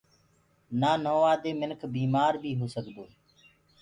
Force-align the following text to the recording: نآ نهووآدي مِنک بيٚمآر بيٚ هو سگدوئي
نآ 0.79 0.91
نهووآدي 1.03 1.51
مِنک 1.61 1.79
بيٚمآر 1.93 2.33
بيٚ 2.41 2.57
هو 2.59 2.65
سگدوئي 2.75 3.11